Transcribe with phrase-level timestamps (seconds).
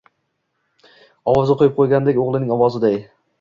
[1.33, 2.99] Ovozi quyib quygandek o‘g‘lining ovoziday.